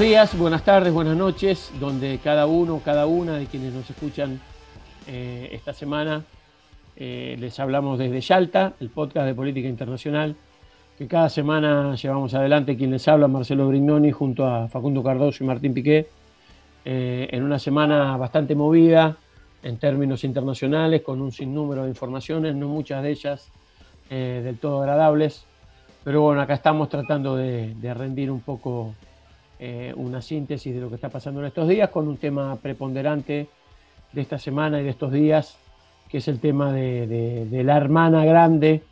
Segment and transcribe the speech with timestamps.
[0.00, 4.40] Días, buenas tardes, buenas noches, donde cada uno, cada una de quienes nos escuchan
[5.06, 6.24] eh, esta semana,
[6.96, 10.36] eh, les hablamos desde Yalta, el podcast de política internacional,
[10.96, 15.46] que cada semana llevamos adelante quien les habla, Marcelo Brignoni, junto a Facundo Cardoso y
[15.46, 16.08] Martín Piqué,
[16.86, 19.18] eh, en una semana bastante movida
[19.62, 23.50] en términos internacionales, con un sinnúmero de informaciones, no muchas de ellas
[24.08, 25.44] del todo agradables,
[26.02, 28.94] pero bueno, acá estamos tratando de, de rendir un poco
[29.62, 33.46] eh, una síntesis de lo que está pasando en estos días con un tema preponderante
[34.10, 35.58] de esta semana y de estos días,
[36.08, 38.82] que es el tema de, la hermana grande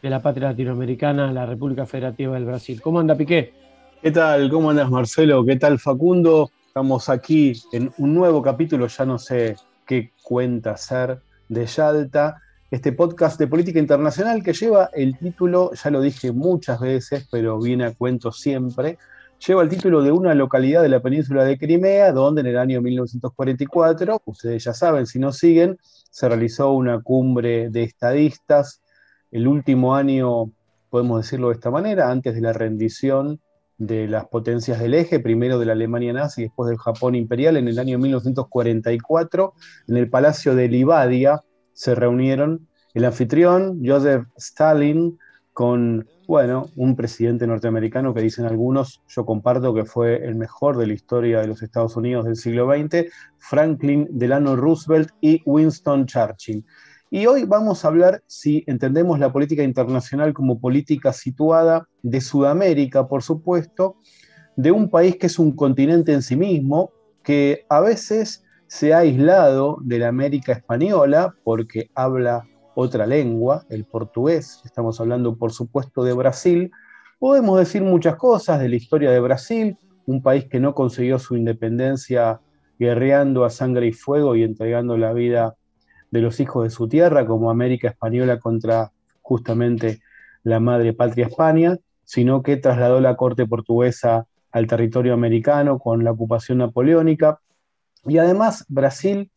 [0.00, 2.80] de la patria latinoamericana, la República Federativa del Brasil.
[2.80, 3.52] ¿Cómo anda Piqué?
[4.00, 4.48] ¿Qué tal?
[4.48, 5.44] ¿Cómo andas, Marcelo?
[5.44, 6.50] ¿Qué tal, Facundo?
[6.68, 11.18] Estamos aquí en un nuevo capítulo, ya no sé qué cuenta hacer,
[11.50, 16.80] de Yalta, este podcast de política internacional que lleva el título, ya lo dije muchas
[16.80, 18.96] veces, pero viene a cuento siempre,
[19.46, 22.80] lleva el título de una localidad de la península de Crimea, donde en el año
[22.80, 25.78] 1944, ustedes ya saben, si no siguen,
[26.10, 28.80] se realizó una cumbre de estadistas,
[29.30, 30.52] el último año,
[30.88, 33.40] podemos decirlo de esta manera, antes de la rendición
[33.76, 37.56] de las potencias del eje, primero de la Alemania nazi y después del Japón imperial,
[37.56, 39.52] en el año 1944,
[39.88, 41.42] en el Palacio de Livadia
[41.72, 45.18] se reunieron el anfitrión Joseph Stalin
[45.54, 50.88] con, bueno, un presidente norteamericano que dicen algunos, yo comparto que fue el mejor de
[50.88, 53.06] la historia de los Estados Unidos del siglo XX,
[53.38, 56.66] Franklin Delano Roosevelt y Winston Churchill.
[57.08, 63.06] Y hoy vamos a hablar, si entendemos la política internacional como política situada de Sudamérica,
[63.06, 63.96] por supuesto,
[64.56, 66.90] de un país que es un continente en sí mismo,
[67.22, 73.84] que a veces se ha aislado de la América española porque habla otra lengua, el
[73.84, 76.70] portugués, estamos hablando por supuesto de Brasil.
[77.18, 79.76] Podemos decir muchas cosas de la historia de Brasil,
[80.06, 82.40] un país que no consiguió su independencia
[82.78, 85.54] guerreando a sangre y fuego y entregando la vida
[86.10, 88.92] de los hijos de su tierra, como América Española contra
[89.22, 90.00] justamente
[90.42, 96.12] la madre patria España, sino que trasladó la corte portuguesa al territorio americano con la
[96.12, 97.40] ocupación napoleónica.
[98.04, 99.30] Y además Brasil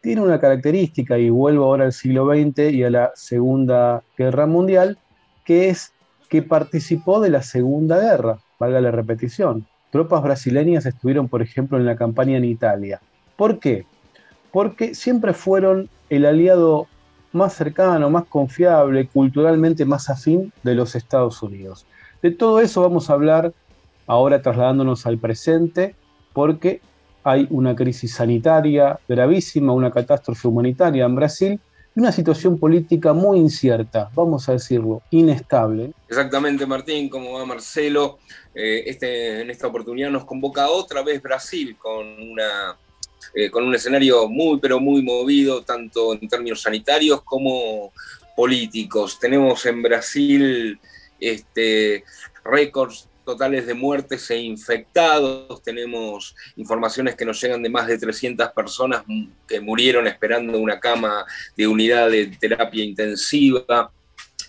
[0.00, 4.98] tiene una característica, y vuelvo ahora al siglo XX y a la Segunda Guerra Mundial,
[5.44, 5.92] que es
[6.28, 9.66] que participó de la Segunda Guerra, valga la repetición.
[9.90, 13.00] Tropas brasileñas estuvieron, por ejemplo, en la campaña en Italia.
[13.36, 13.84] ¿Por qué?
[14.52, 16.86] Porque siempre fueron el aliado
[17.32, 21.86] más cercano, más confiable, culturalmente más afín de los Estados Unidos.
[22.22, 23.52] De todo eso vamos a hablar
[24.06, 25.94] ahora trasladándonos al presente,
[26.32, 26.80] porque
[27.22, 31.60] hay una crisis sanitaria gravísima, una catástrofe humanitaria en Brasil
[31.94, 35.92] y una situación política muy incierta, vamos a decirlo, inestable.
[36.08, 38.18] Exactamente, Martín, como va Marcelo.
[38.54, 42.76] Eh, este, en esta oportunidad nos convoca otra vez Brasil con, una,
[43.34, 47.92] eh, con un escenario muy, pero muy movido, tanto en términos sanitarios como
[48.36, 49.18] políticos.
[49.20, 50.80] Tenemos en Brasil
[51.18, 52.04] este,
[52.44, 55.62] récords totales de muertes e infectados.
[55.62, 59.04] Tenemos informaciones que nos llegan de más de 300 personas
[59.46, 61.24] que murieron esperando una cama
[61.56, 63.92] de unidad de terapia intensiva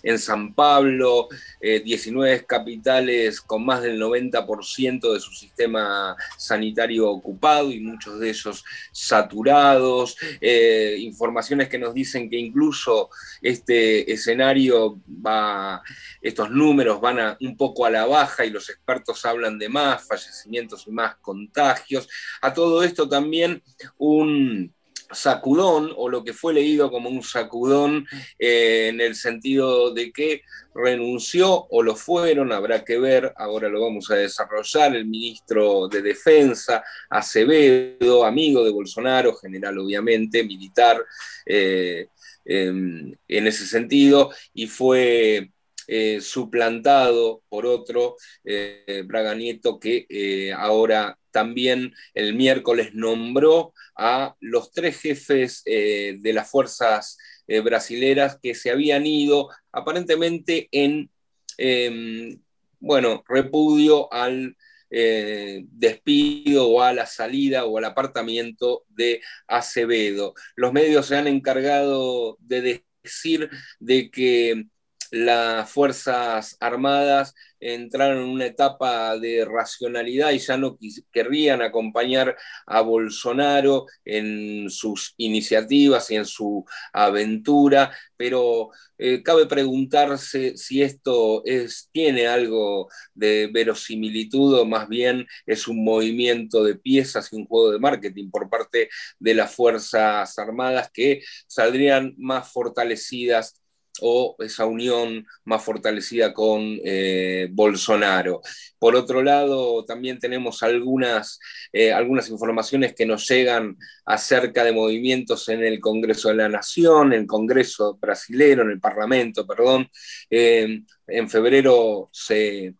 [0.02, 1.28] en San Pablo,
[1.60, 8.30] eh, 19 capitales con más del 90% de su sistema sanitario ocupado y muchos de
[8.30, 13.10] ellos saturados, eh, informaciones que nos dicen que incluso
[13.40, 15.82] este escenario va,
[16.20, 20.06] estos números van a, un poco a la baja y los expertos hablan de más
[20.06, 22.08] fallecimientos y más contagios.
[22.40, 23.62] A todo esto también
[23.98, 24.72] un
[25.12, 28.06] sacudón o lo que fue leído como un sacudón
[28.38, 30.42] eh, en el sentido de que
[30.74, 36.02] renunció o lo fueron, habrá que ver, ahora lo vamos a desarrollar, el ministro de
[36.02, 41.04] Defensa, Acevedo, amigo de Bolsonaro, general obviamente, militar
[41.46, 42.06] eh,
[42.44, 45.50] eh, en ese sentido, y fue
[45.86, 54.36] eh, suplantado por otro, eh, Braga Nieto, que eh, ahora también el miércoles nombró a
[54.40, 57.18] los tres jefes eh, de las fuerzas
[57.64, 61.10] brasileras que se habían ido aparentemente en
[61.58, 62.38] eh,
[62.80, 64.56] bueno, repudio al
[64.90, 70.34] despido o a la salida o al apartamiento de Acevedo.
[70.54, 73.48] Los medios se han encargado de decir
[73.80, 74.66] de que
[75.12, 80.78] las Fuerzas Armadas entraron en una etapa de racionalidad y ya no
[81.12, 82.34] querrían acompañar
[82.66, 86.64] a Bolsonaro en sus iniciativas y en su
[86.94, 95.26] aventura, pero eh, cabe preguntarse si esto es, tiene algo de verosimilitud o más bien
[95.44, 98.88] es un movimiento de piezas y un juego de marketing por parte
[99.18, 103.61] de las Fuerzas Armadas que saldrían más fortalecidas
[104.00, 108.40] o esa unión más fortalecida con eh, Bolsonaro.
[108.78, 111.38] Por otro lado, también tenemos algunas,
[111.72, 117.12] eh, algunas informaciones que nos llegan acerca de movimientos en el Congreso de la Nación,
[117.12, 119.88] en el Congreso brasilero, en el Parlamento, perdón.
[120.30, 122.74] Eh, en febrero se...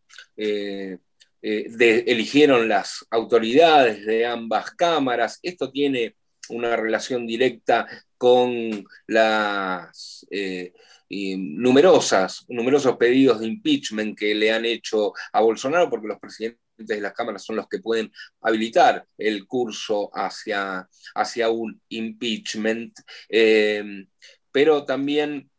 [1.43, 5.39] eligieron las autoridades de ambas cámaras.
[5.43, 6.17] Esto tiene
[6.49, 7.87] una relación directa
[8.17, 10.27] con las
[11.37, 17.01] numerosas, numerosos pedidos de impeachment que le han hecho a Bolsonaro, porque los presidentes de
[17.01, 18.11] las cámaras son los que pueden
[18.41, 22.99] habilitar el curso hacia, hacia un impeachment,
[23.29, 24.07] eh,
[24.51, 25.51] pero también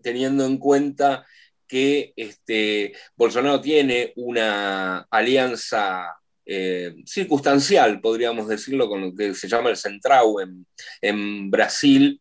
[0.00, 1.26] teniendo en cuenta
[1.66, 9.70] que este, Bolsonaro tiene una alianza eh, circunstancial, podríamos decirlo, con lo que se llama
[9.70, 10.64] el Centrau en,
[11.00, 12.20] en Brasil,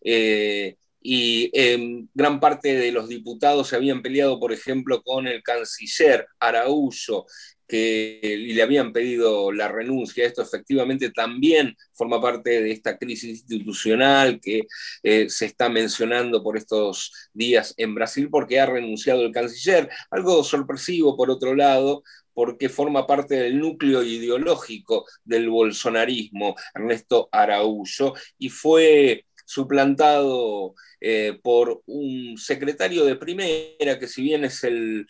[0.00, 5.42] eh, y em, gran parte de los diputados se habían peleado, por ejemplo, con el
[5.42, 7.26] canciller Araújo,
[7.68, 10.24] que le habían pedido la renuncia.
[10.24, 14.62] Esto efectivamente también forma parte de esta crisis institucional que
[15.02, 19.90] eh, se está mencionando por estos días en Brasil, porque ha renunciado el canciller.
[20.10, 22.02] Algo sorpresivo, por otro lado,
[22.32, 31.82] porque forma parte del núcleo ideológico del bolsonarismo, Ernesto Araújo, y fue suplantado eh, por
[31.86, 35.06] un secretario de primera, que si bien es el,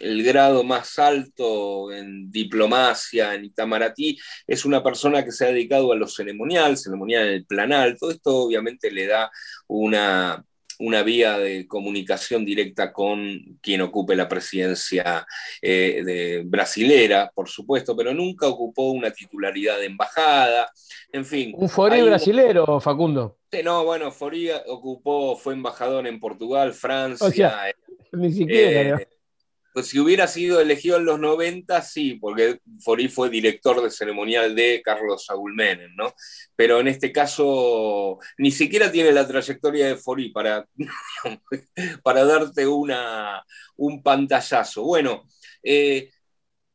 [0.00, 5.96] grado más alto en diplomacia en Itamaraty, es una persona que se ha dedicado a
[5.96, 9.30] lo ceremonial, ceremonial en el planal, todo esto obviamente le da
[9.66, 10.44] una,
[10.78, 15.26] una vía de comunicación directa con quien ocupe la presidencia
[15.60, 20.70] eh, de brasilera, por supuesto, pero nunca ocupó una titularidad de embajada,
[21.12, 21.52] en fin.
[21.56, 23.38] Un Forí brasilero, Facundo.
[23.64, 27.74] no, bueno, Forí ocupó, fue embajador en Portugal, Francia.
[28.12, 29.00] ni siquiera.
[29.00, 29.08] Eh,
[29.78, 34.56] pues si hubiera sido elegido en los 90, sí, porque Forí fue director de ceremonial
[34.56, 36.12] de Carlos Saúl Menem, ¿no?
[36.56, 40.66] Pero en este caso ni siquiera tiene la trayectoria de Forí para,
[42.02, 43.40] para darte una,
[43.76, 44.82] un pantallazo.
[44.82, 45.28] Bueno,
[45.62, 46.10] eh,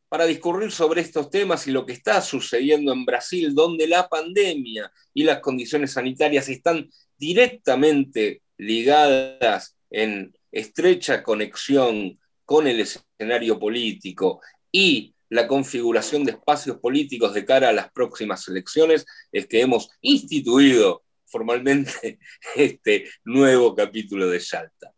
[0.07, 4.89] para discurrir sobre estos temas y lo que está sucediendo en Brasil, donde la pandemia
[5.13, 14.41] y las condiciones sanitarias están directamente ligadas en estrecha conexión con el escenario político
[14.71, 19.89] y la configuración de espacios políticos de cara a las próximas elecciones, es que hemos
[20.01, 22.19] instituido formalmente
[22.55, 24.93] este nuevo capítulo de Yalta.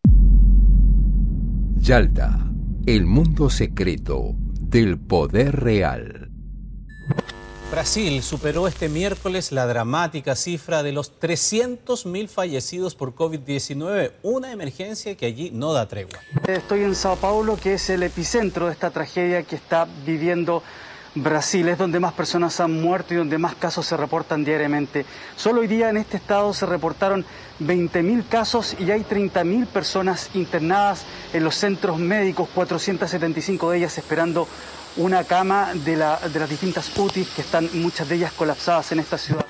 [1.77, 2.51] Yalta,
[2.85, 6.29] el mundo secreto del poder real.
[7.75, 15.17] Brasil superó este miércoles la dramática cifra de los 300.000 fallecidos por COVID-19, una emergencia
[15.17, 16.19] que allí no da tregua.
[16.47, 20.63] Estoy en Sao Paulo, que es el epicentro de esta tragedia que está viviendo
[21.15, 21.67] Brasil.
[21.67, 25.05] Es donde más personas han muerto y donde más casos se reportan diariamente.
[25.35, 27.25] Solo hoy día en este estado se reportaron
[27.59, 31.03] 20.000 casos y hay 30.000 personas internadas
[31.33, 34.47] en los centros médicos, 475 de ellas esperando
[34.97, 39.45] una cama de, las distintas UTIs que están muchas de ellas colapsadas en esta ciudad.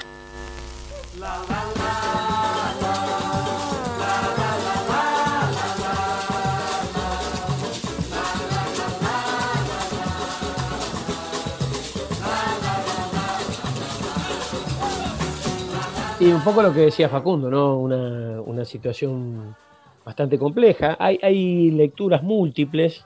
[16.20, 17.78] Y un poco lo que decía Facundo, ¿no?
[17.78, 19.56] Una, situación
[20.04, 20.96] bastante compleja.
[20.98, 23.06] Hay, hay lecturas múltiples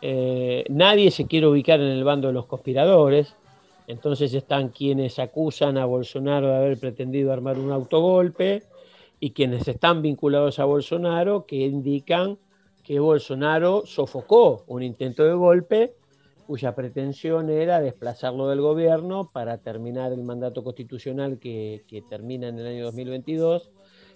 [0.00, 3.34] eh, nadie se quiere ubicar en el bando de los conspiradores,
[3.86, 8.62] entonces están quienes acusan a Bolsonaro de haber pretendido armar un autogolpe
[9.18, 12.38] y quienes están vinculados a Bolsonaro que indican
[12.84, 15.94] que Bolsonaro sofocó un intento de golpe
[16.46, 22.58] cuya pretensión era desplazarlo del gobierno para terminar el mandato constitucional que, que termina en
[22.58, 23.70] el año 2022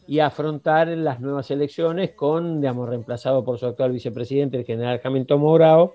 [0.06, 5.40] y afrontar las nuevas elecciones con, digamos, reemplazado por su actual vicepresidente, el general Hamilton
[5.40, 5.94] Mourao,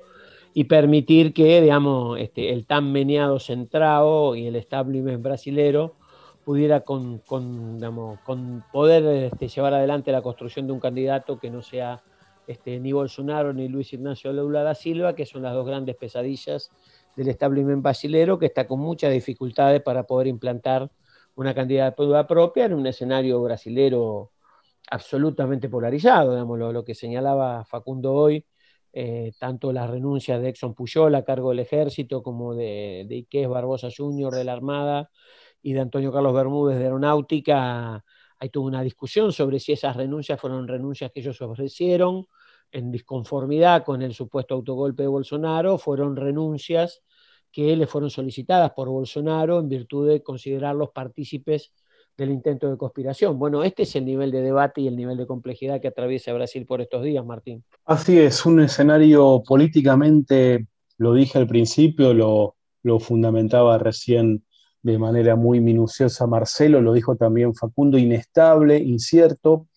[0.54, 5.96] y permitir que, digamos, este, el tan meneado centrado y el establishment brasilero
[6.44, 12.02] pudiera con, con, poder este, llevar adelante la construcción de un candidato que no sea
[12.48, 16.72] este, ni Bolsonaro ni Luis Ignacio Lula da Silva, que son las dos grandes pesadillas
[17.18, 20.90] del establishment brasilero, que está con muchas dificultades para poder implantar
[21.38, 24.32] una candidatura propia en un escenario brasilero
[24.90, 28.46] absolutamente polarizado, digamos, lo, que señalaba Facundo hoy,
[28.92, 33.48] eh, tanto las renuncias de Exxon Puyol a cargo del ejército como de, de Iqués
[33.48, 34.34] Barbosa Jr.
[34.34, 35.12] de la Armada
[35.62, 38.04] y de Antonio Carlos Bermúdez de Aeronáutica,
[38.40, 42.26] hay toda una discusión sobre si esas renuncias fueron renuncias que ellos ofrecieron
[42.72, 47.04] en disconformidad con el supuesto autogolpe de Bolsonaro, fueron renuncias
[47.52, 51.72] que le fueron solicitadas por Bolsonaro en virtud de considerarlos partícipes
[52.18, 53.38] del intento de conspiración.
[53.38, 56.66] Bueno, este es el nivel de debate y el nivel de complejidad que atraviesa Brasil
[56.66, 57.64] por estos días, Martín.
[57.86, 60.66] Así es, un escenario políticamente,
[60.98, 64.44] lo dije al principio, lo, lo fundamentaba recién
[64.82, 69.68] de manera muy minuciosa Marcelo, lo dijo también Facundo, inestable, incierto.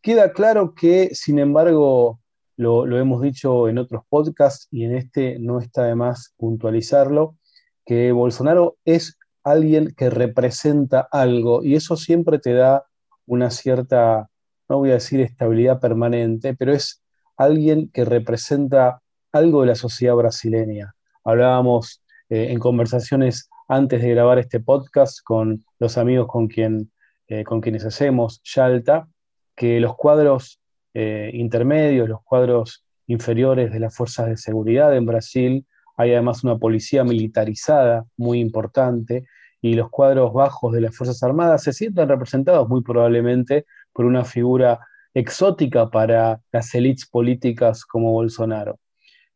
[0.00, 2.20] Queda claro que, sin embargo,
[2.56, 7.36] lo, hemos dicho en otros podcasts y en este no está de más puntualizarlo,
[7.84, 12.84] que Bolsonaro es alguien que representa algo y eso siempre te da
[13.26, 14.28] una cierta,
[14.68, 17.02] no voy a decir estabilidad permanente, pero es
[17.36, 19.00] alguien que representa
[19.32, 20.94] algo de la sociedad brasileña.
[21.24, 26.92] Hablábamos eh, en conversaciones antes de grabar este podcast con los amigos con, quien,
[27.28, 29.08] eh, con quienes hacemos Yalta,
[29.56, 30.60] que los cuadros
[30.94, 36.58] eh, intermedios, los cuadros inferiores de las fuerzas de seguridad en Brasil, hay además una
[36.58, 39.26] policía militarizada muy importante
[39.60, 44.24] y los cuadros bajos de las Fuerzas Armadas se sienten representados muy probablemente por una
[44.24, 44.80] figura
[45.14, 48.78] exótica para las élites políticas como Bolsonaro.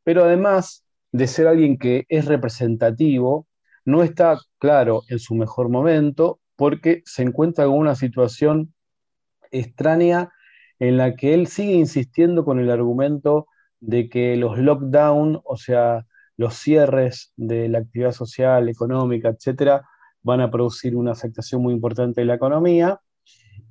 [0.04, 3.46] Pero además de ser alguien que es representativo,
[3.84, 8.74] no está claro en su mejor momento porque se encuentra con una situación
[9.50, 10.30] extraña
[10.78, 13.46] en la que él sigue insistiendo con el argumento
[13.80, 16.06] de que los lockdown, o sea,
[16.36, 19.88] los cierres de la actividad social, económica, etcétera,
[20.22, 23.00] van a producir una afectación muy importante de la economía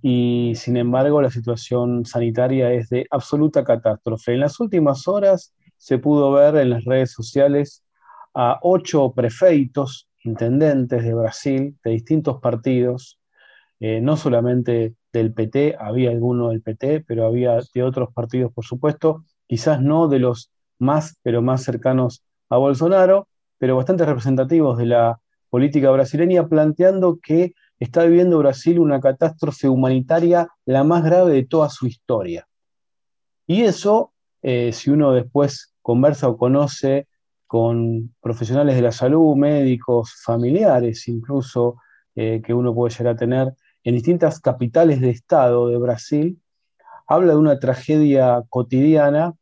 [0.01, 4.33] y sin embargo la situación sanitaria es de absoluta catástrofe.
[4.33, 7.83] En las últimas horas se pudo ver en las redes sociales
[8.33, 13.19] a ocho prefeitos, intendentes de Brasil, de distintos partidos,
[13.79, 18.65] eh, no solamente del PT, había alguno del PT, pero había de otros partidos, por
[18.65, 24.85] supuesto, quizás no de los más, pero más cercanos a Bolsonaro, pero bastante representativos de
[24.85, 25.19] la
[25.49, 31.69] política brasileña, planteando que está viviendo Brasil una catástrofe humanitaria la más grave de toda
[31.69, 32.47] su historia.
[33.45, 37.07] Y eso, eh, si uno después conversa o conoce
[37.45, 41.77] con profesionales de la salud, médicos, familiares incluso,
[42.15, 43.53] eh, que uno puede llegar a tener
[43.87, 46.41] en distintas capitales de Estado de Brasil,
[47.07, 49.33] habla de una tragedia cotidiana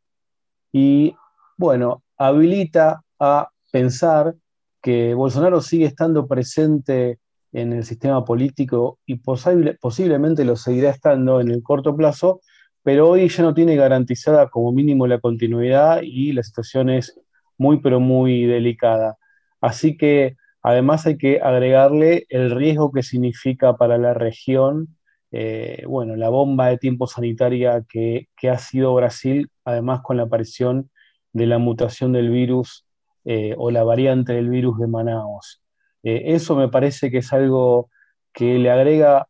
[0.70, 1.16] y,
[1.56, 4.36] bueno, habilita a pensar
[4.80, 7.18] que Bolsonaro sigue estando presente
[7.52, 12.40] en el sistema político y posiblemente lo seguirá estando en el corto plazo,
[12.84, 17.20] pero hoy ya no tiene garantizada como mínimo la continuidad y la situación es
[17.58, 19.18] muy, pero muy delicada.
[19.60, 24.96] Así que Además hay que agregarle el riesgo que significa para la región,
[25.30, 30.90] eh, bueno, la bomba de tiempo sanitaria que, ha sido Brasil, además con la aparición
[31.32, 32.84] de la mutación del virus
[33.24, 35.62] eh, o la variante del virus de Manaus.
[36.02, 37.88] Eh, eso me parece que es algo
[38.32, 39.28] que le agrega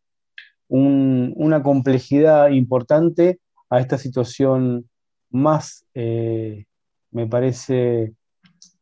[0.69, 4.89] una complejidad importante a esta situación
[5.29, 8.15] más, me parece,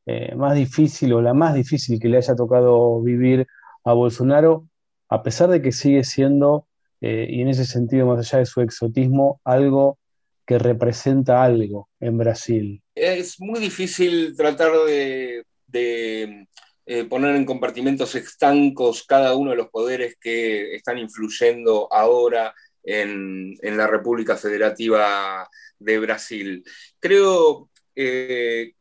[0.06, 3.46] eh, más difícil o la más difícil que le haya tocado vivir
[3.84, 4.68] a Bolsonaro,
[5.08, 6.66] a pesar de que sigue siendo,
[7.00, 9.99] eh, y en ese sentido, más allá de su exotismo, algo
[10.46, 12.82] que representa algo en Brasil.
[12.94, 15.42] Es muy difícil tratar de,
[16.87, 23.54] eh, poner en compartimentos estancos cada uno de los poderes que están influyendo ahora en,
[23.62, 26.62] en la República Federativa de Brasil.
[27.00, 28.75] Creo que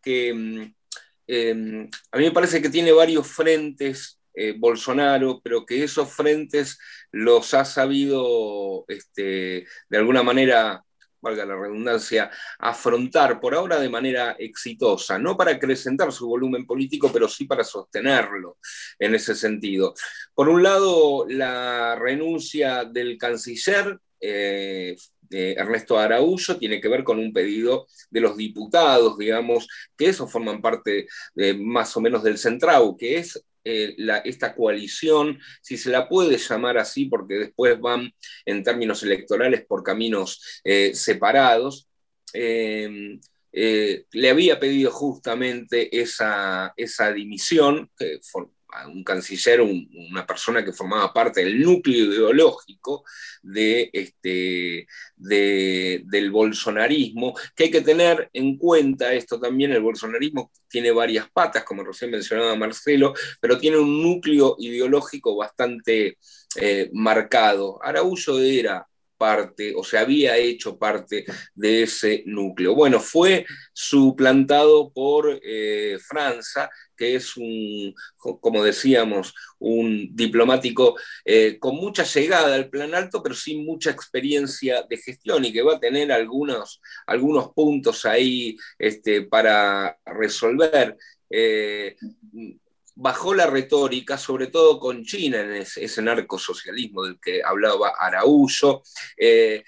[1.27, 6.80] Em, a mí me parece que tiene varios frentes eh, Bolsonaro, pero que esos frentes
[7.12, 10.84] los ha sabido este, de alguna manera,
[11.22, 17.12] valga la redundancia, afrontar por ahora de manera exitosa, no para acrecentar su volumen político,
[17.13, 18.58] pero sí para sostenerlo
[18.98, 19.94] en ese sentido.
[20.34, 24.96] Por un lado, la renuncia del canciller eh,
[25.34, 30.62] Ernesto Araújo tiene que ver con un pedido de los diputados, digamos, que eso forman
[30.62, 31.08] parte
[31.58, 36.78] más o menos del Centrau, que es eh, esta coalición, si se la puede llamar
[36.78, 38.12] así, porque después van
[38.46, 41.88] en términos electorales por caminos eh, separados,
[42.34, 43.20] eh,
[43.52, 46.74] le había pedido justamente esa,
[47.16, 48.20] dimisión, que
[48.88, 53.03] un canciller, una persona que formaba parte del núcleo ideológico
[53.42, 60.92] de, este, del bolsonarismo, que hay que tener en cuenta esto también, el bolsonarismo tiene
[60.92, 66.18] varias patas, como recién mencionaba Marcelo, pero tiene un núcleo ideológico bastante
[66.56, 67.80] eh, marcado.
[67.84, 68.88] Araújo era
[69.75, 71.25] o se había hecho parte
[71.56, 72.75] de ese núcleo.
[72.75, 81.75] Bueno, fue suplantado por eh, Francia, que es un, como decíamos, un diplomático eh, con
[81.75, 85.80] mucha llegada al plan alto, pero sin mucha experiencia de gestión y que va a
[85.80, 90.98] tener algunos, algunos puntos ahí este, para resolver.
[91.30, 91.96] Eh,
[92.96, 98.84] bajó la retórica, sobre todo con China, en ese, narcosocialismo del que hablaba Araújo.
[99.18, 99.64] Eh,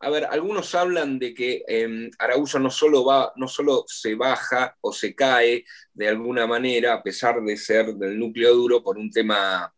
[0.00, 4.76] a ver, algunos hablan de que eh, Araújo no solo, va, no solo se baja
[4.80, 9.10] o se cae de alguna manera, a pesar de ser del núcleo duro, por un
[9.10, 9.72] tema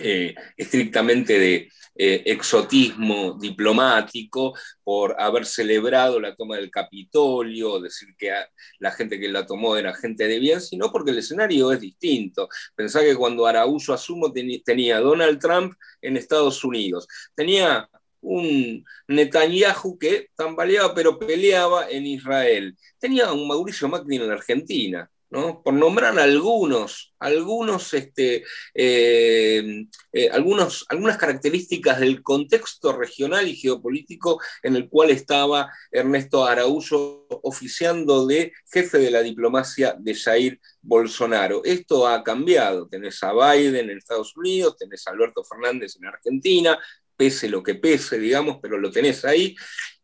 [0.00, 1.68] eh, estrictamente de
[2.00, 8.32] eh, exotismo diplomático, por haber celebrado la toma del Capitolio, decir que
[8.78, 12.48] la gente que la tomó era gente de bien, sino porque el escenario es distinto.
[12.76, 17.88] Pensá que cuando Araújo asumo tenía Donald Trump en Estados Unidos, tenía
[18.20, 25.74] un Netanyahu que tambaleaba pero peleaba en Israel, tenía un Mauricio Macri en Argentina, por
[25.74, 28.44] nombrar algunos, algunos, este,
[28.74, 36.46] eh, eh, algunos, algunas características del contexto regional y geopolítico en el cual estaba Ernesto
[36.46, 41.62] Araújo oficiando de jefe de la diplomacia de Jair Bolsonaro.
[41.64, 42.88] Esto ha cambiado.
[42.88, 46.78] Tenés a Biden en Estados Unidos, tenés a Alberto Fernández en Argentina,
[47.18, 49.54] pese lo que pese, digamos, pero lo tenés ahí.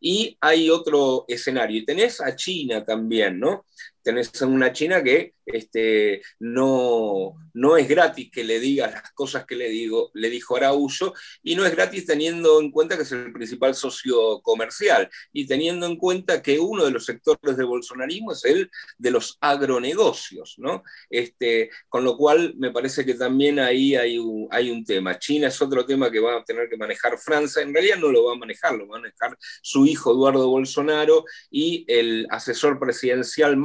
[0.01, 1.79] Y hay otro escenario.
[1.79, 3.65] Y tenés a China también, ¿no?
[4.05, 9.57] Tenés una China que este, no, no es gratis que le digas las cosas que
[9.57, 13.33] le, digo, le dijo Araújo, y no es gratis teniendo en cuenta que es el
[13.33, 18.45] principal socio comercial, y teniendo en cuenta que uno de los sectores de bolsonarismo es
[18.45, 20.83] el de los agronegocios, ¿no?
[21.11, 25.19] Este, con lo cual me parece que también ahí hay un, hay un tema.
[25.19, 28.25] China es otro tema que va a tener que manejar Francia, en realidad no lo
[28.25, 33.57] va a manejar, lo va a manejar su hijo Eduardo Bolsonaro y el asesor presidencial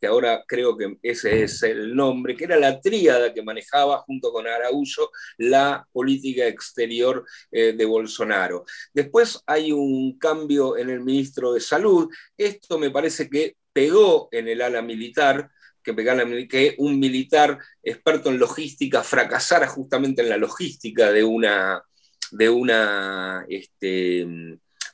[0.00, 4.32] Que ahora creo que ese es el nombre, que era la tríada que manejaba junto
[4.32, 8.64] con Araújo la política exterior eh, de Bolsonaro.
[8.92, 12.08] Después hay un cambio en el ministro de Salud.
[12.36, 15.50] Esto me parece que pegó en el ala militar,
[15.82, 21.82] que, un militar experto en logística fracasara justamente en la logística de una,
[22.30, 24.26] de una, este,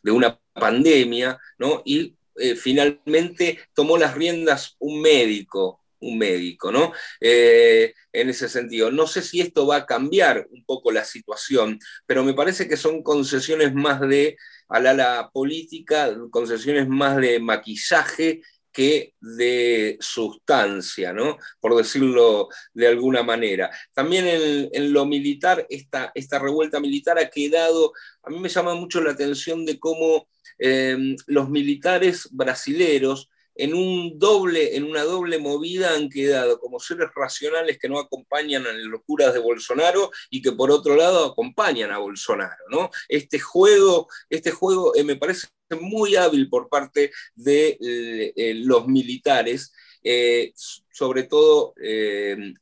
[0.02, 1.82] de una pandemia, ¿no?
[2.36, 6.92] Eh, finalmente tomó las riendas un médico, un médico, ¿no?
[7.20, 8.90] Eh, en ese sentido.
[8.90, 12.76] No sé si esto va a cambiar un poco la situación, pero me parece que
[12.76, 14.36] son concesiones más de
[14.68, 18.42] al ala política, concesiones más de maquillaje
[18.72, 21.36] que de sustancia, ¿no?
[21.60, 23.70] Por decirlo de alguna manera.
[23.92, 24.26] También
[24.72, 29.12] en, lo militar, esta, esta revuelta militar ha quedado, a mí me llama mucho la
[29.12, 30.26] atención de cómo
[30.64, 37.08] Em, los militares brasileros en, un doble, en una doble movida han quedado como seres
[37.16, 41.90] racionales que no acompañan a las locuras de Bolsonaro y que por otro lado acompañan
[41.90, 42.62] a Bolsonaro.
[42.70, 42.90] ¿no?
[43.08, 45.48] Este juego, este juego eh, me parece
[45.80, 49.72] muy hábil por parte de eh, eh, los militares.
[50.90, 51.74] sobre todo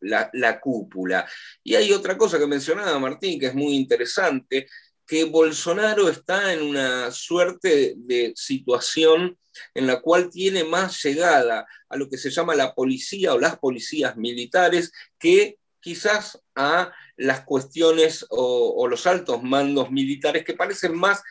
[0.01, 1.27] la, cúpula.
[1.64, 4.66] Y hay otra cosa que mencionaba Martín, que es muy interesante,
[5.07, 9.38] que Bolsonaro está en una suerte de situación
[9.75, 13.59] en la cual tiene más llegada a lo que se llama la policía o las
[13.59, 21.23] policías militares que quizás a las cuestiones o, los altos mandos militares que parecen más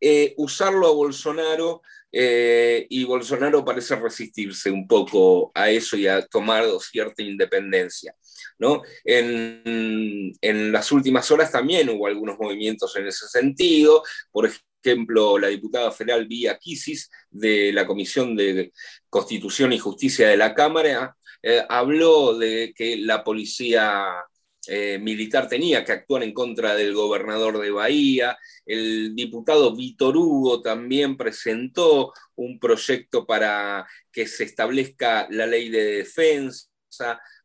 [0.00, 1.82] eh, usarlo a Bolsonaro
[2.12, 8.14] eh, y Bolsonaro parece resistirse un poco a eso y a tomar cierta independencia.
[8.58, 8.82] ¿no?
[9.04, 14.48] En, las últimas horas también hubo algunos movimientos en ese sentido, por
[14.84, 18.72] ejemplo, la diputada federal Vía Kisis de la Comisión de
[19.08, 24.24] Constitución y Justicia de la Cámara eh, habló de que la policía
[24.66, 28.36] eh, militar tenía que actuar en contra del gobernador de Bahía.
[28.66, 35.84] El diputado Víctor Hugo también presentó un proyecto para que se establezca la ley de
[35.84, 36.68] defensa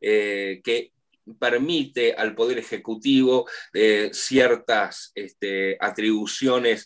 [0.02, 0.92] eh, que
[1.40, 6.86] permite al Poder Ejecutivo eh, ciertas este, atribuciones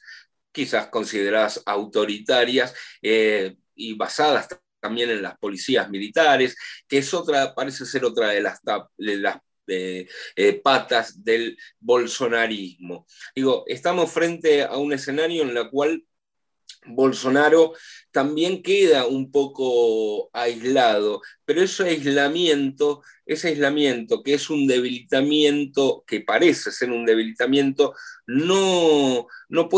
[0.52, 4.48] quizás consideradas autoritarias y basadas
[4.80, 6.56] también en las policías militares,
[6.88, 8.60] que es otra, parece ser otra de las,
[8.98, 9.38] de las
[9.70, 13.06] eh, patas del bolsonarismo.
[13.36, 16.04] Digo, estamos frente a un escenario en el cual
[16.89, 17.73] Bolsonaro
[18.12, 26.21] también queda un poco aislado, pero ese aislamiento, ese aislamiento que es un debilitamiento, que
[26.21, 27.93] parece ser un debilitamiento,
[28.25, 29.69] no, no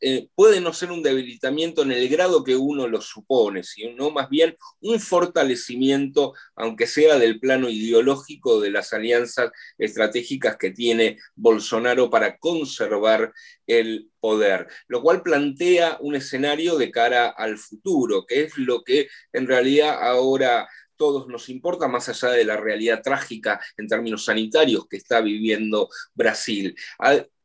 [0.00, 4.28] eh, puede no ser un debilitamiento en el grado que uno lo supone, sino más
[4.28, 12.10] bien un fortalecimiento, aunque sea del plano ideológico de las alianzas estratégicas que tiene Bolsonaro
[12.10, 13.32] para conservar
[13.66, 19.08] el poder, lo cual plantea un escenario de cara al futuro, que es lo que
[19.32, 24.86] en realidad ahora todos nos importa, más allá de la realidad trágica en términos sanitarios
[24.88, 26.74] que está viviendo Brasil.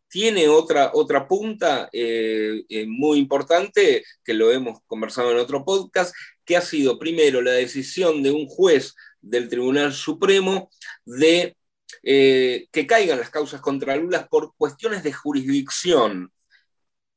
[0.08, 6.14] Tiene otra, otra punta eh, eh, muy importante, que lo hemos conversado en otro podcast,
[6.46, 10.70] que ha sido primero la decisión de un juez del Tribunal Supremo
[11.06, 11.56] de
[12.04, 16.32] eh, que caigan las causas contra Lula por cuestiones de jurisdicción,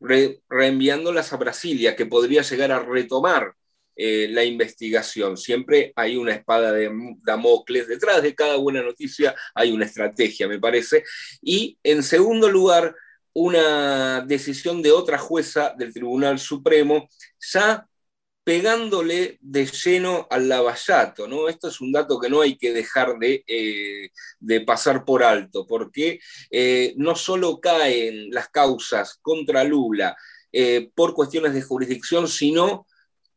[0.01, 3.55] reenviándolas a Brasilia, que podría llegar a retomar
[3.99, 5.39] eh, la investigación.
[5.39, 6.91] Siempre hay una espada de
[7.23, 7.89] Damocles.
[7.89, 11.03] Detrás de cada buena noticia hay una estrategia, me parece.
[11.41, 12.95] Y en segundo lugar,
[13.33, 17.87] una decisión de otra jueza del Tribunal Supremo, ya
[18.47, 21.49] pegándole de lleno al lavallato, ¿no?
[21.49, 26.21] Esto es un dato que no hay que dejar de, eh, pasar por alto, porque
[26.49, 30.17] eh, no solo caen las causas contra Lula
[30.95, 32.87] por cuestiones de jurisdicción, sino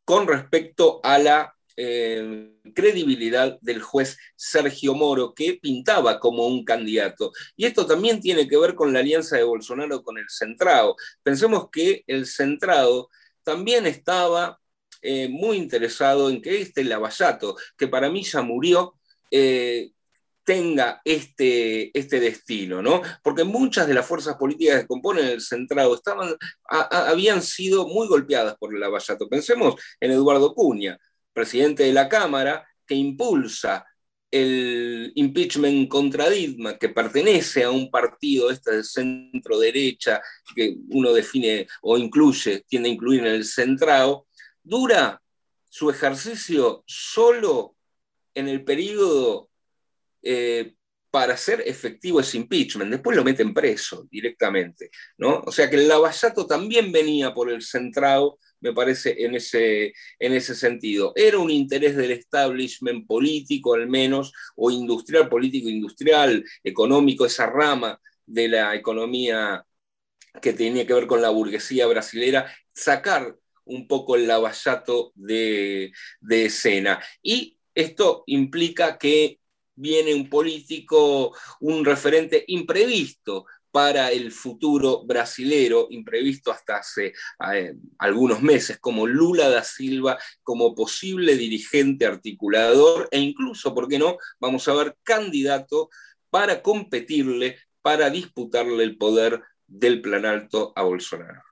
[0.06, 7.32] con respecto a la eh, credibilidad del juez Sergio Moro, que pintaba como un candidato.
[7.56, 10.98] Y esto también tiene que ver con la alianza de Bolsonaro con el Centrado.
[11.24, 13.10] Pensemos que el Centrado
[13.44, 14.60] también estaba
[15.02, 18.96] eh, muy interesado en que este Lavallato, que para mí ya murió,
[19.32, 19.92] eh,
[20.44, 23.04] tenga este, este destino, ¿no?
[23.22, 26.36] Porque muchas de las fuerzas políticas que componen el centrado estaban,
[26.68, 29.30] habían sido muy golpeadas por el Lavallato.
[29.30, 30.98] Pensemos en Eduardo Cuña,
[31.34, 33.86] presidente de la Cámara, que impulsa
[34.32, 40.22] el impeachment contra Didma, que pertenece a un partido este de centro derecha,
[40.56, 44.28] que uno define o incluye, tiende a incluir en el centrado,
[44.70, 45.22] dura
[45.70, 47.76] su ejercicio solo
[48.34, 49.50] en el periodo
[50.22, 50.74] eh,
[51.12, 52.92] para hacer efectivo ese impeachment.
[52.92, 54.92] Después lo meten preso directamente.
[55.18, 55.42] ¿no?
[55.46, 60.34] O sea que el Lavallato también venía por el centrado, me parece, en ese, en
[60.34, 61.14] ese sentido.
[61.16, 68.00] Era un interés del establishment político, al menos, o industrial, político, industrial, económico, esa rama
[68.26, 69.66] de la economía
[70.42, 73.36] que tenía que ver con la burguesía brasilera, sacar
[73.70, 77.02] un poco el lavallato de, de escena.
[77.22, 79.40] Y esto implica que
[79.76, 87.14] viene un político, un referente imprevisto para el futuro brasilero, imprevisto hasta hace
[87.54, 94.00] eh, algunos meses, como Lula da Silva, como posible dirigente articulador e incluso, ¿por qué
[94.00, 95.90] no?, vamos a ver candidato
[96.30, 101.44] para competirle, para disputarle el poder del Planalto a Bolsonaro.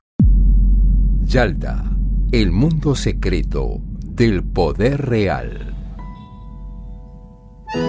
[1.25, 1.96] Yalta,
[2.31, 5.49] el mundo secreto del poder real.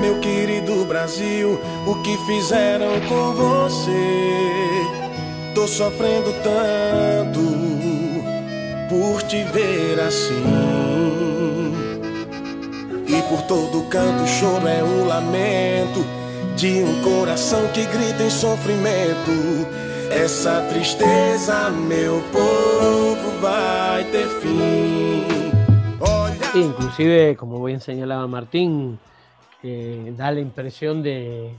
[0.01, 3.91] Meu querido Brasil, o que fizeram com você?
[5.55, 7.41] Tô sofrendo tanto
[8.89, 10.45] por te ver assim.
[13.09, 16.05] E por todo canto o choro é o lamento
[16.57, 19.67] de um coração que grita em sofrimento.
[20.11, 24.28] Essa tristeza, meu povo, vai ter.
[26.55, 28.99] Inclusive, como bien señalaba Martín,
[29.63, 31.53] da la impresión de,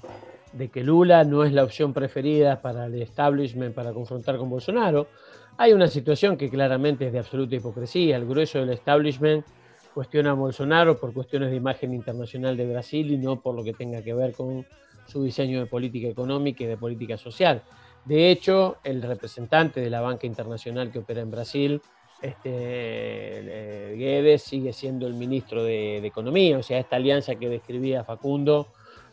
[0.71, 5.07] que Lula no es la opción preferida para el establishment para confrontar con Bolsonaro.
[5.57, 8.17] Hay una situación que claramente es de absoluta hipocresía.
[8.17, 9.45] El grueso del establishment
[9.93, 13.73] cuestiona a Bolsonaro por cuestiones de imagen internacional de Brasil y no por lo que
[13.73, 14.65] tenga que ver con
[15.05, 17.61] su diseño de política económica y de política social.
[18.05, 21.81] De hecho, el representante de la banca internacional que opera en Brasil
[22.21, 28.03] este, eh, Guedes sigue siendo el ministro de, Economía, o sea, esta alianza que describía
[28.03, 28.67] Facundo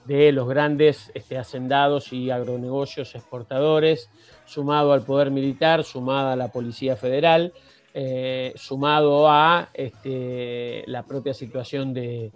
[0.05, 4.11] de los grandes este, hacendados y agronegocios exportadores,
[4.45, 7.53] sumado al poder militar, sumado a la Policía Federal,
[7.93, 12.31] eh, sumado a este, la propia situación de,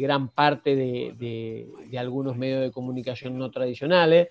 [0.00, 1.66] gran parte de,
[1.98, 4.28] algunos medios de comunicación no tradicionales.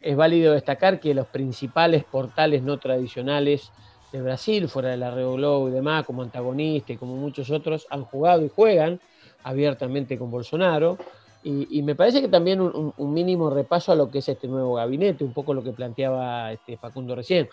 [0.00, 3.70] Es válido destacar que los principales portales no tradicionales
[4.12, 7.86] de Brasil, fuera de la Red Globo y demás, como antagonista y como muchos otros,
[7.90, 9.00] han jugado y juegan
[9.44, 10.98] abiertamente con Bolsonaro.
[11.42, 15.24] Y, me parece que también un, mínimo repaso a lo que es este nuevo gabinete,
[15.24, 17.48] un poco lo que planteaba este Facundo recién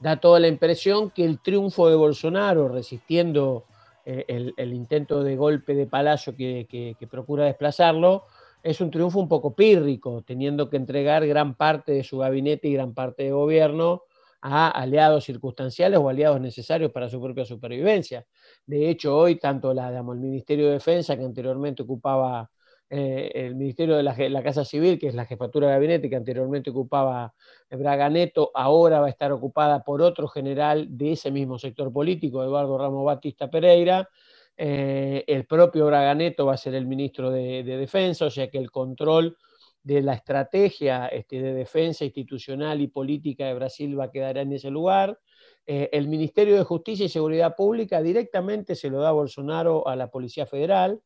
[0.00, 3.64] da toda la impresión que el triunfo de Bolsonaro resistiendo
[4.04, 8.24] eh, el, intento de golpe de palacio que, procura desplazarlo,
[8.62, 12.74] es un triunfo un poco pírrico, teniendo que entregar gran parte de su gabinete y
[12.74, 14.02] gran parte de gobierno
[14.40, 18.26] a aliados circunstanciales o aliados necesarios para su propia supervivencia.
[18.66, 22.50] De hecho, hoy tanto la, el Ministerio de Defensa, que anteriormente ocupaba
[22.94, 26.68] eh, el Ministerio de la, Casa Civil, que es la jefatura de gabinete que anteriormente
[26.68, 27.32] ocupaba
[27.70, 32.44] Braga Neto, ahora va a estar ocupada por otro general de ese mismo sector político,
[32.44, 34.10] Eduardo Ramos Batista Pereira.
[34.58, 38.58] Eh, el propio Braga Neto va a ser el ministro de, Defensa, o sea que
[38.58, 39.38] el control
[39.82, 44.52] de la estrategia este, de defensa institucional y política de Brasil va a quedar en
[44.52, 45.18] ese lugar.
[45.66, 50.10] Eh, el Ministerio de Justicia y Seguridad Pública directamente se lo da Bolsonaro a la
[50.10, 51.00] Policía Federal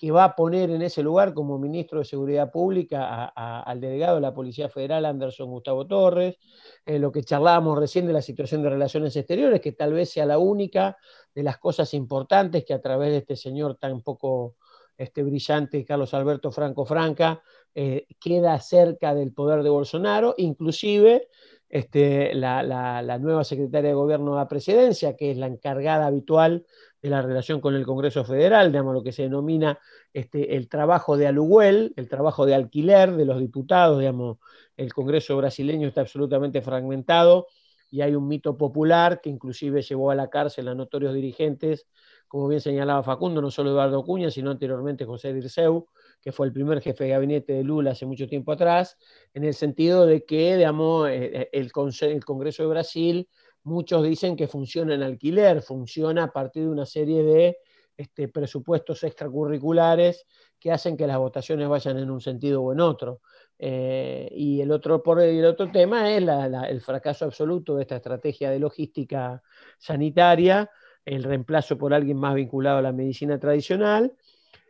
[0.00, 4.22] que va a poner en ese lugar como ministro de Seguridad Pública al delegado de
[4.22, 6.38] la Policía Federal, Anderson Gustavo Torres,
[6.86, 10.24] eh, lo que charlábamos recién de la situación de relaciones exteriores, que tal vez sea
[10.24, 10.96] la única
[11.34, 14.56] de las cosas importantes que a través de este señor tan poco
[14.96, 17.42] este, brillante, Carlos Alberto Franco Franca,
[17.74, 21.28] eh, queda cerca del poder de Bolsonaro, inclusive
[21.68, 26.64] este, la, la, nueva secretaria de Gobierno de la Presidencia, que es la encargada habitual
[27.02, 29.78] de la relación con el Congreso Federal, digamos, lo que se denomina
[30.12, 34.38] este, el trabajo de aluguel, el trabajo de alquiler de los diputados, digamos,
[34.76, 37.46] el Congreso brasileño está absolutamente fragmentado
[37.90, 41.86] y hay un mito popular que inclusive llevó a la cárcel a notorios dirigentes,
[42.28, 45.88] como bien señalaba Facundo, no solo Eduardo Cuña, sino anteriormente José Dirceu,
[46.22, 48.96] que fue el primer jefe de gabinete de Lula hace mucho tiempo atrás,
[49.34, 53.28] en el sentido de que, digamos, eh, eh, el, el Congreso de Brasil
[53.62, 57.56] muchos dicen que funciona en alquiler, funciona a partir de una serie de
[57.96, 60.26] este, presupuestos extracurriculares
[60.58, 63.20] que hacen que las votaciones vayan en un sentido o en otro.
[63.58, 66.22] Eh, y el otro, por, el otro tema es
[66.68, 69.42] el fracaso absoluto de esta estrategia de logística
[69.78, 70.70] sanitaria,
[71.04, 74.14] el reemplazo por alguien más vinculado a la medicina tradicional.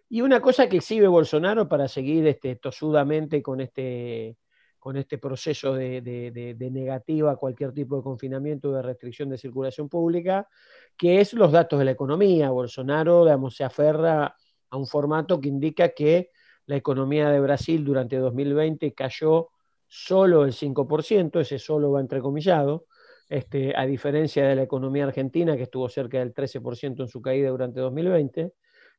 [0.09, 4.37] Y una cosa que exhibe Bolsonaro para seguir este, tosudamente con este,
[4.81, 9.89] con este proceso de, negativa a cualquier tipo de confinamiento o de restricción de circulación
[9.89, 10.49] pública,
[10.97, 12.51] que es los datos de la economía.
[12.51, 14.35] Bolsonaro digamos, se aferra
[14.71, 16.31] a un formato que indica que
[16.65, 19.51] la economía de Brasil durante 2020 cayó
[19.87, 22.87] solo el 5%, ese solo va entrecomillado,
[23.29, 27.51] este, a diferencia de la economía argentina, que estuvo cerca del 13% en su caída
[27.51, 28.53] durante 2020,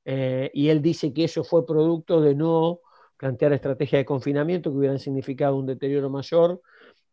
[0.06, 2.82] eh, y él dice que eso fue producto de no
[3.22, 6.60] plantear estrategias de confinamiento que hubieran significado un deterioro mayor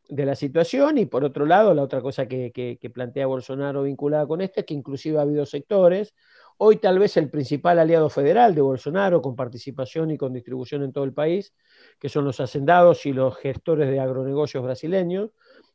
[0.08, 4.40] de la situación y por otro lado, la otra cosa que, plantea Bolsonaro vinculada con
[4.40, 6.14] esto es que inclusive ha habido sectores,
[6.56, 10.94] hoy tal vez el principal aliado federal de Bolsonaro con participación y con distribución en
[10.94, 11.52] todo el país,
[11.98, 15.32] que son los hacendados y los gestores de agronegocios brasileños,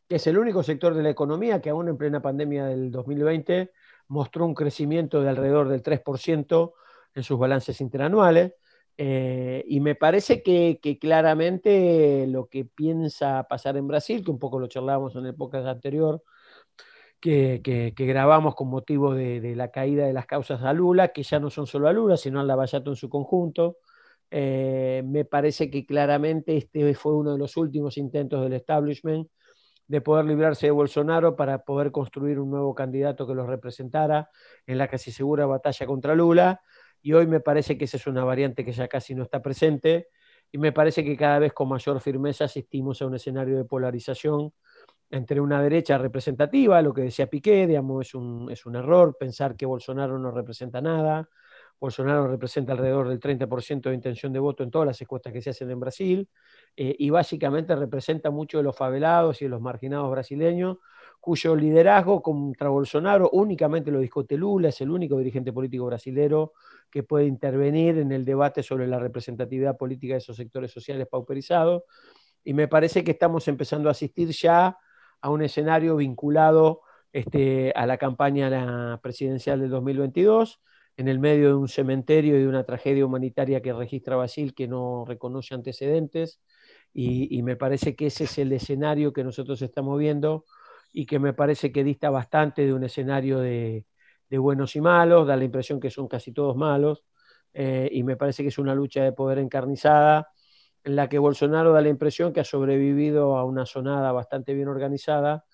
[0.10, 3.70] que es el único sector de la economía que aún en plena pandemia del 2020
[4.08, 6.74] mostró un crecimiento de alrededor del 3%
[7.14, 8.54] en sus balances interanuales.
[8.98, 14.60] Eh, y me parece que, claramente lo que piensa pasar en Brasil, que un poco
[14.60, 15.36] lo charlábamos en el
[15.68, 16.24] anterior,
[17.20, 21.50] que, grabamos con motivo de, la caída de las causas a Lula, que ya no
[21.50, 23.78] son solo a Lula, sino a Lavallato en su conjunto.
[24.30, 29.28] Eh, me parece que claramente este fue uno de los últimos intentos del establishment
[29.88, 34.30] de poder librarse de Bolsonaro para poder construir un nuevo candidato que los representara
[34.66, 36.62] en la casi segura batalla contra Lula
[37.04, 40.08] y hoy me parece que esa es una variante que ya casi no está presente
[40.52, 44.54] y me parece que cada vez con mayor firmeza asistimos a un escenario de polarización
[45.12, 49.56] entre una derecha representativa, lo que decía Piqué, digamos, es un, es un error pensar
[49.56, 51.30] que Bolsonaro no representa nada,
[51.80, 55.50] Bolsonaro representa alrededor del 30% de intención de voto en todas las encuestas que se
[55.50, 56.30] hacen en Brasil
[56.78, 60.78] eh, y básicamente representa mucho de los favelados y de los marginados brasileños,
[61.24, 66.52] cuyo liderazgo contra Bolsonaro únicamente lo discute Lula, es el único dirigente político brasilero
[66.92, 71.84] que puede intervenir en el debate sobre la representatividad política de esos sectores sociales pauperizados.
[72.44, 74.78] Y me parece que estamos empezando a asistir ya
[75.22, 76.82] a un escenario vinculado
[77.14, 80.60] este, a la campaña presidencial del 2022,
[80.98, 84.68] en el medio de un cementerio y de una tragedia humanitaria que registra Brasil que
[84.68, 86.42] no reconoce antecedentes.
[86.94, 90.44] Y, me parece que ese es el escenario que nosotros estamos viendo
[90.94, 93.86] y que me parece que dista bastante de un escenario de,
[94.30, 97.04] buenos y malos, da la impresión que son casi todos malos,
[97.54, 100.30] eh, y me parece que es una lucha de poder encarnizada
[100.84, 104.68] en la que Bolsonaro da la impresión que ha sobrevivido a una sonada bastante bien
[104.68, 105.46] organizada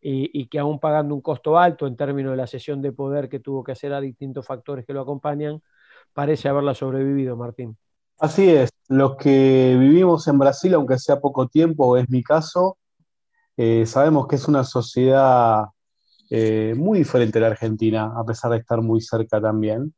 [0.00, 3.40] y, que aún pagando un costo alto en términos de la cesión de poder que
[3.40, 5.60] tuvo que hacer a distintos factores que lo acompañan,
[6.12, 7.76] parece haberla sobrevivido, Martín.
[8.18, 12.78] Así es, los que vivimos en Brasil, aunque sea poco tiempo, es mi caso,
[13.58, 15.64] eh, sabemos que es una sociedad
[16.30, 19.94] eh, muy diferente a la Argentina, a pesar de estar muy cerca también.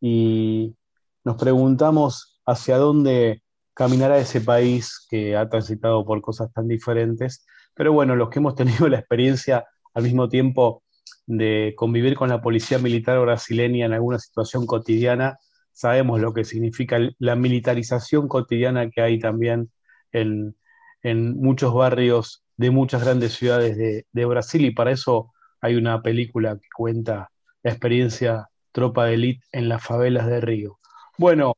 [0.00, 0.76] Y
[1.24, 3.42] nos preguntamos hacia dónde
[3.74, 7.44] caminará ese país que ha transitado por cosas tan diferentes.
[7.74, 10.84] Pero bueno, los que hemos tenido la experiencia al mismo tiempo
[11.26, 15.36] de convivir con la policía militar brasileña en alguna situación cotidiana,
[15.72, 19.72] sabemos lo que significa la militarización cotidiana que hay también
[20.12, 20.54] en,
[21.02, 26.56] muchos barrios de muchas grandes ciudades de, de, Brasil y para eso hay una película
[26.56, 27.30] que cuenta
[27.62, 30.78] la experiencia tropa de élite en las favelas de Río.
[31.18, 31.54] Bueno,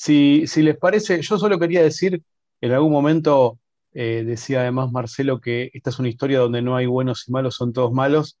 [0.00, 2.22] si, les parece, yo solo quería decir,
[2.60, 3.58] en algún momento
[3.92, 7.56] eh, decía además Marcelo que esta es una historia donde no hay buenos y malos,
[7.56, 8.38] son todos malos,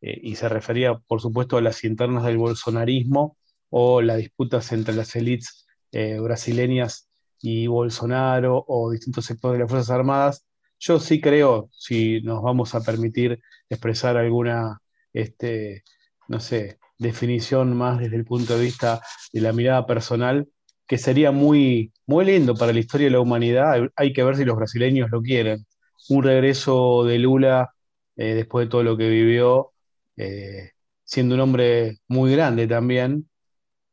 [0.00, 3.38] eh, y se refería, por supuesto, a las internas del bolsonarismo
[3.70, 7.07] o las disputas entre las élites eh, brasileñas
[7.40, 10.46] y Bolsonaro o distintos sectores de las Fuerzas Armadas.
[10.78, 14.80] Yo sí creo, si nos vamos a permitir expresar alguna,
[15.12, 15.82] este,
[16.28, 19.00] no sé, definición más desde el punto de vista
[19.32, 20.48] de la mirada personal,
[20.86, 23.90] que sería muy, muy lindo para la historia de la humanidad.
[23.96, 25.66] Hay que ver si los brasileños lo quieren.
[26.08, 27.74] Un regreso de Lula
[28.16, 29.72] eh, después de todo lo que vivió,
[30.16, 30.72] eh,
[31.04, 33.28] siendo un hombre muy grande también,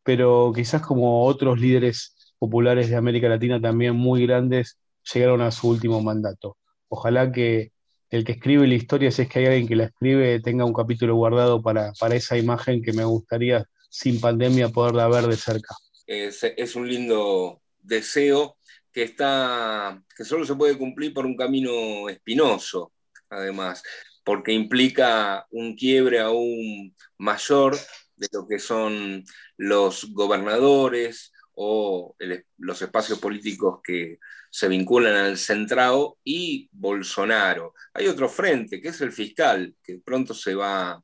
[0.04, 4.78] pero quizás como otros líderes populares de América Latina también muy grandes
[5.14, 6.58] llegaron a su último mandato.
[6.88, 7.72] Ojalá que
[8.10, 10.74] el que escribe la historia, si es que hay alguien que la escribe, tenga un
[10.74, 15.76] capítulo guardado para, para esa imagen que me gustaría sin pandemia poderla ver de cerca
[16.08, 18.58] es, un lindo deseo
[18.92, 22.94] que, está, que solo se puede cumplir por un camino espinoso,
[23.30, 23.84] además,
[24.24, 27.78] porque implica un quiebre aún mayor
[28.16, 29.24] de lo que son
[29.58, 32.16] los gobernadores o
[32.58, 37.74] los espacios políticos que se vinculan al centrado y Bolsonaro.
[37.94, 41.02] Hay otro frente, que es el fiscal, que pronto se va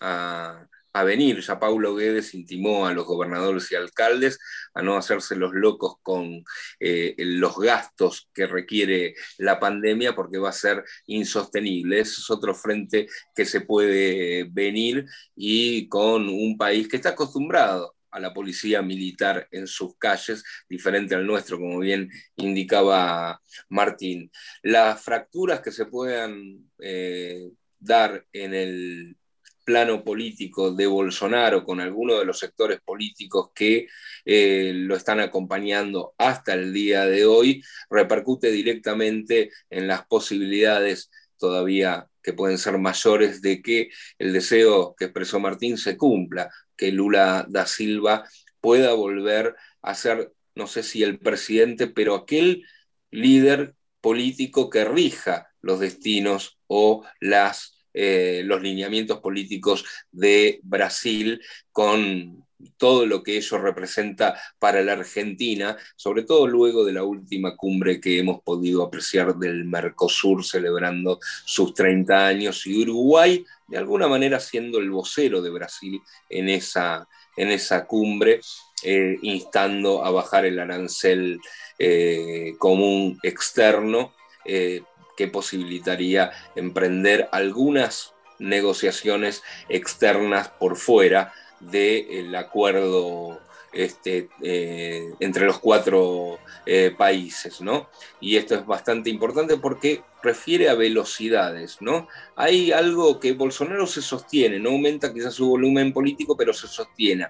[0.00, 0.66] a,
[1.04, 1.40] venir.
[1.40, 4.38] Ya Paulo Guedes intimó a los gobernadores y alcaldes
[4.74, 6.44] a no hacerse los locos con
[6.80, 12.00] eh, los gastos que requiere la pandemia porque va a ser insostenible.
[12.00, 17.96] Ese es otro frente que se puede venir y con un país que está acostumbrado
[18.12, 24.30] a la policía militar en sus calles, diferente al nuestro, como bien indicaba Martín.
[24.62, 29.16] Las fracturas que se puedan eh, dar en el
[29.64, 33.86] plano político de Bolsonaro con algunos de los sectores políticos que
[34.24, 42.08] eh, lo están acompañando hasta el día de hoy, repercute directamente en las posibilidades todavía
[42.22, 46.50] que pueden ser mayores de que el deseo que expresó Martín se cumpla,
[46.82, 48.28] que Lula da Silva
[48.60, 52.66] pueda volver a ser, no sé si el presidente, pero aquel
[53.12, 61.40] líder político que rija los destinos o las eh, los lineamientos políticos de Brasil
[61.70, 62.44] con
[62.76, 68.00] todo lo que ello representa para la Argentina, sobre todo luego de la última cumbre
[68.00, 74.38] que hemos podido apreciar del Mercosur celebrando sus 30 años y Uruguay de alguna manera
[74.38, 78.40] siendo el vocero de Brasil en esa, en esa cumbre,
[78.84, 81.40] eh, instando a bajar el arancel
[81.78, 84.12] eh, común externo
[84.44, 91.32] que posibilitaría emprender algunas negociaciones externas por fuera
[91.70, 93.40] del acuerdo
[93.72, 97.88] este, eh, entre los cuatro eh, países, ¿no?
[98.20, 102.06] Y esto es bastante importante porque refiere a velocidades, ¿no?
[102.36, 107.28] Hay algo que Bolsonaro se sostiene, no aumenta quizás su volumen político, pero se sostiene.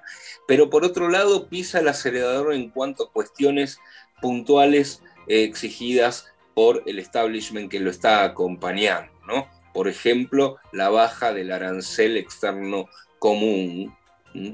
[0.48, 3.78] Pero por otro lado, pisa el acelerador en cuanto a cuestiones
[4.20, 9.48] puntuales eh, exigidas por el establishment que lo está acompañando, ¿no?
[9.72, 13.96] Por ejemplo, la baja del arancel externo común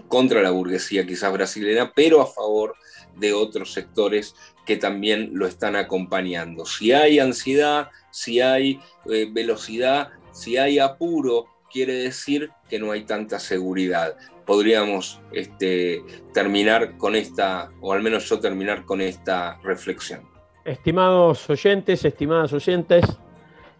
[0.08, 2.74] contra la burguesía quizás brasileña, pero a favor
[3.16, 4.34] de otros sectores
[4.66, 6.66] que también lo están acompañando.
[6.66, 13.02] Si hay ansiedad, si hay eh, velocidad, si hay apuro quiere decir que no hay
[13.02, 14.16] tanta seguridad.
[14.46, 16.02] Podríamos este,
[16.32, 20.22] terminar con esta, o al menos yo terminar con esta reflexión.
[20.64, 23.04] Estimados oyentes, estimadas oyentes,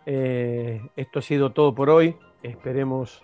[0.07, 2.17] eh, esto ha sido todo por hoy.
[2.43, 3.21] Esperemos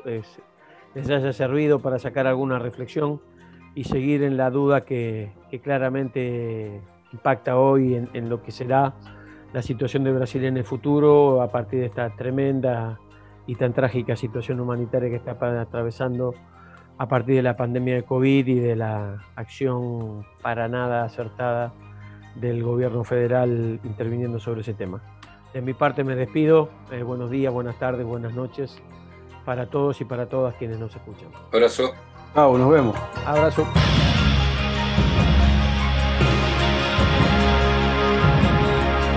[0.94, 3.20] les haya servido para sacar alguna reflexión
[3.74, 5.32] y seguir en la duda que,
[5.62, 6.80] claramente
[7.12, 8.94] impacta hoy en, lo que será
[9.52, 12.98] la situación de Brasil en el futuro a partir de esta tremenda
[13.46, 16.34] y tan trágica situación humanitaria que está atravesando
[16.98, 21.72] a partir de la pandemia de COVID y de la acción para nada acertada
[22.34, 25.02] del gobierno federal interviniendo sobre ese tema.
[25.52, 26.68] De mi parte me despido.
[26.90, 28.82] Eh, buenos días, buenas tardes, buenas noches
[29.44, 31.28] para todos y para todas quienes nos escuchan.
[31.52, 31.92] Abrazo.
[32.34, 32.96] Chao, nos vemos.
[33.26, 33.66] Abrazo.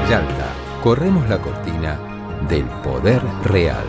[0.10, 0.48] Yalta,
[0.84, 2.00] corremos la cortina
[2.48, 3.84] del poder real.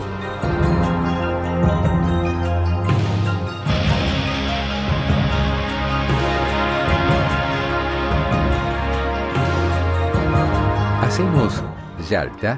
[11.01, 11.63] Hacemos
[12.09, 12.57] Yalta,